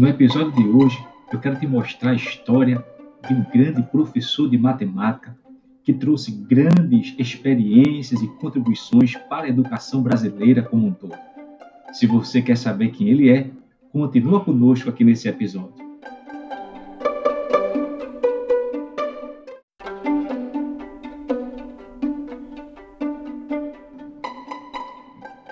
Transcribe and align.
No 0.00 0.08
episódio 0.08 0.50
de 0.50 0.68
hoje, 0.68 0.98
eu 1.32 1.38
quero 1.38 1.58
te 1.58 1.68
mostrar 1.68 2.10
a 2.10 2.14
história 2.14 2.84
de 3.28 3.32
um 3.32 3.44
grande 3.44 3.80
professor 3.80 4.50
de 4.50 4.58
matemática 4.58 5.36
que 5.84 5.92
trouxe 5.92 6.32
grandes 6.32 7.14
experiências 7.16 8.20
e 8.20 8.26
contribuições 8.26 9.14
para 9.28 9.46
a 9.46 9.48
educação 9.48 10.02
brasileira 10.02 10.62
como 10.62 10.88
um 10.88 10.92
todo. 10.92 11.14
Se 11.92 12.08
você 12.08 12.42
quer 12.42 12.56
saber 12.56 12.90
quem 12.90 13.08
ele 13.08 13.30
é, 13.30 13.48
continua 13.92 14.44
conosco 14.44 14.90
aqui 14.90 15.04
nesse 15.04 15.28
episódio. 15.28 15.84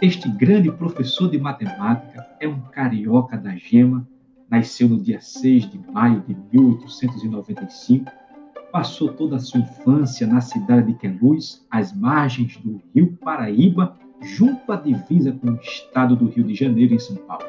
Este 0.02 0.28
grande 0.28 0.68
professor 0.72 1.30
de 1.30 1.38
matemática 1.38 2.26
é 2.40 2.48
um 2.48 2.60
carioca 2.60 3.38
da 3.38 3.54
gema, 3.54 4.04
nasceu 4.52 4.86
no 4.86 5.00
dia 5.00 5.18
6 5.18 5.70
de 5.70 5.80
maio 5.90 6.22
de 6.28 6.36
1895, 6.52 8.12
passou 8.70 9.10
toda 9.10 9.36
a 9.36 9.38
sua 9.38 9.60
infância 9.60 10.26
na 10.26 10.42
cidade 10.42 10.92
de 10.92 10.98
Queluz, 10.98 11.66
às 11.70 11.96
margens 11.96 12.58
do 12.58 12.78
rio 12.94 13.16
Paraíba, 13.16 13.96
junto 14.20 14.70
à 14.70 14.76
divisa 14.76 15.32
com 15.32 15.52
o 15.52 15.54
estado 15.54 16.14
do 16.14 16.28
Rio 16.28 16.44
de 16.44 16.54
Janeiro, 16.54 16.92
em 16.92 16.98
São 16.98 17.16
Paulo. 17.16 17.46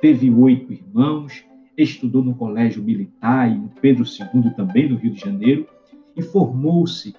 Teve 0.00 0.30
oito 0.30 0.72
irmãos, 0.72 1.44
estudou 1.76 2.24
no 2.24 2.34
Colégio 2.34 2.82
Militar 2.82 3.52
e 3.52 3.58
no 3.58 3.68
Pedro 3.68 4.02
II, 4.02 4.50
também 4.52 4.88
no 4.88 4.96
Rio 4.96 5.12
de 5.12 5.20
Janeiro, 5.20 5.66
e 6.16 6.22
formou-se 6.22 7.14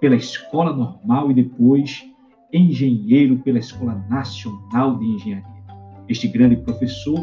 pela 0.00 0.14
Escola 0.14 0.72
Normal 0.72 1.32
e 1.32 1.34
depois 1.34 2.08
engenheiro 2.52 3.36
pela 3.38 3.58
Escola 3.58 3.94
Nacional 4.08 4.96
de 4.96 5.06
Engenharia. 5.06 5.64
Este 6.08 6.28
grande 6.28 6.54
professor, 6.56 7.18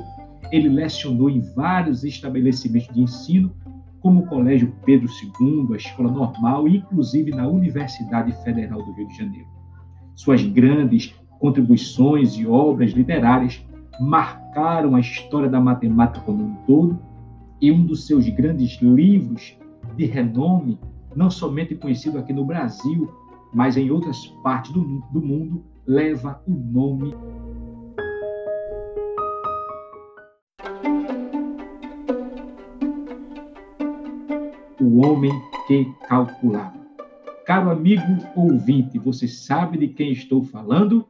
ele 0.52 0.70
lecionou 0.70 1.30
em 1.30 1.39
vários 1.39 2.03
estabelecimentos 2.03 2.94
de 2.94 3.02
ensino, 3.02 3.52
como 4.00 4.22
o 4.22 4.28
Colégio 4.28 4.73
Pedro 4.86 5.08
II, 5.39 5.73
a 5.73 5.78
Escola 5.78 6.11
Normal 6.11 6.67
e 6.67 6.78
inclusive 6.78 7.31
na 7.31 7.47
Universidade 7.47 8.31
Federal 8.44 8.81
do 8.81 8.92
Rio 8.94 9.08
de 9.08 9.17
Janeiro. 9.17 9.47
Suas 10.16 10.42
grandes 10.44 11.14
contribuições 11.39 12.36
e 12.38 12.47
obras 12.47 12.92
literárias 12.92 13.64
marcaram 14.00 14.95
a 14.95 15.00
história 15.00 15.50
da 15.50 15.59
matemática 15.59 16.25
como 16.25 16.44
um 16.44 16.56
todo, 16.66 17.00
e 17.62 17.72
um 17.72 17.86
dos 17.86 18.08
seus 18.08 18.28
grandes 18.28 18.81
livros 18.81 19.56
de 19.95 20.06
renome, 20.06 20.80
não 21.16 21.30
somente 21.30 21.75
conhecido 21.75 22.17
aqui 22.17 22.34
no 22.34 22.44
Brasil, 22.44 23.09
mas 23.53 23.78
em 23.78 23.92
outras 23.92 24.25
partes 24.42 24.72
do, 24.72 25.03
do 25.12 25.22
mundo 25.22 25.64
leva 25.86 26.42
o 26.47 26.52
nome 26.52 27.14
O 34.82 35.06
homem 35.06 35.32
que 35.68 35.86
calculava. 36.08 36.74
Caro 37.46 37.70
amigo 37.70 38.02
ouvinte, 38.36 38.98
você 38.98 39.28
sabe 39.28 39.78
de 39.78 39.88
quem 39.90 40.12
estou 40.12 40.44
falando? 40.44 41.06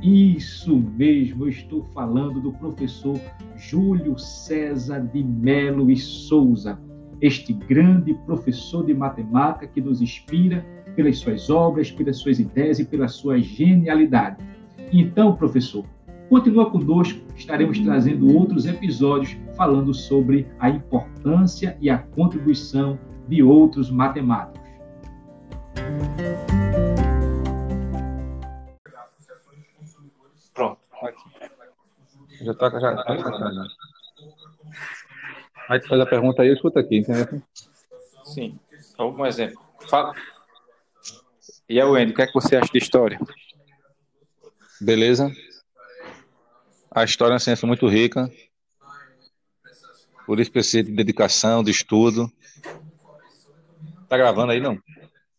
Isso 0.00 0.76
mesmo, 0.76 1.46
eu 1.46 1.48
estou 1.48 1.82
falando 1.86 2.40
do 2.40 2.52
professor 2.52 3.20
Júlio 3.56 4.16
César 4.16 5.00
de 5.00 5.24
Melo 5.24 5.90
e 5.90 5.96
Souza, 5.96 6.80
este 7.20 7.52
grande 7.52 8.14
professor 8.14 8.86
de 8.86 8.94
matemática 8.94 9.66
que 9.66 9.80
nos 9.80 10.00
inspira 10.00 10.64
pelas 10.98 11.20
suas 11.20 11.48
obras, 11.48 11.92
pelas 11.92 12.16
suas 12.16 12.40
ideias 12.40 12.80
e 12.80 12.84
pela 12.84 13.06
sua 13.06 13.38
genialidade. 13.38 14.44
Então, 14.92 15.36
professor, 15.36 15.84
continua 16.28 16.68
conosco, 16.72 17.20
estaremos 17.36 17.78
trazendo 17.78 18.36
outros 18.36 18.66
episódios 18.66 19.36
falando 19.56 19.94
sobre 19.94 20.48
a 20.58 20.68
importância 20.68 21.78
e 21.80 21.88
a 21.88 21.98
contribuição 21.98 22.98
de 23.28 23.44
outros 23.44 23.92
matemáticos. 23.92 24.58
Já 32.40 32.54
tá, 32.54 32.70
já, 32.70 32.80
já, 32.80 33.16
já. 33.16 33.66
Aí 35.68 35.78
tu 35.78 35.88
faz 35.88 36.00
a 36.00 36.06
pergunta 36.06 36.42
aí, 36.42 36.48
eu 36.48 36.54
escuto 36.54 36.78
aqui, 36.80 36.98
entendeu? 36.98 37.40
Sim. 38.24 38.58
Algum 38.96 39.24
exemplo. 39.24 39.60
Fala. 39.88 40.12
E 41.68 41.78
aí, 41.78 41.86
Wendy, 41.86 42.12
o 42.12 42.14
que 42.14 42.22
é 42.22 42.26
que 42.26 42.32
você 42.32 42.56
acha 42.56 42.72
de 42.72 42.78
história? 42.78 43.20
Beleza. 44.80 45.30
A 46.90 47.04
história 47.04 47.32
é 47.32 47.34
uma 47.34 47.38
ciência 47.38 47.66
muito 47.66 47.86
rica. 47.86 48.30
Por 50.24 50.40
isso 50.40 50.50
precisa 50.50 50.84
de 50.84 50.92
dedicação, 50.92 51.62
de 51.62 51.70
estudo. 51.70 52.32
Tá 54.08 54.16
gravando 54.16 54.52
aí, 54.52 54.60
não? 54.60 54.78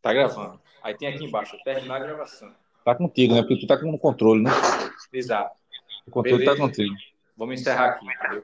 Tá 0.03 0.13
gravando. 0.13 0.61
Aí 0.83 0.95
tem 0.95 1.07
aqui 1.07 1.25
embaixo, 1.25 1.57
terminar 1.63 1.95
a 1.95 1.99
gravação. 1.99 2.53
Tá 2.85 2.93
contigo, 2.93 3.33
né? 3.33 3.41
Porque 3.41 3.59
tu 3.59 3.67
tá 3.67 3.77
com 3.77 3.91
o 3.91 3.97
controle, 3.97 4.43
né? 4.43 4.51
Exato. 5.11 5.57
O 6.05 6.11
controle 6.11 6.45
tá 6.45 6.51
Beleza. 6.51 6.67
contigo. 6.67 6.95
Vamos 7.35 7.59
encerrar 7.59 7.89
aqui, 7.89 8.05
entendeu? 8.05 8.43